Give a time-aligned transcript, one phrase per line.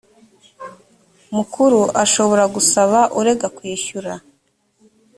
[1.35, 4.11] mukuru ashobora gusaba urega kwishyura